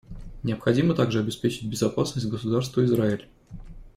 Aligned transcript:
Необходимо 0.41 0.95
также 0.95 1.19
обеспечить 1.19 1.69
безопасность 1.69 2.27
Государства 2.27 2.83
Израиль. 2.83 3.27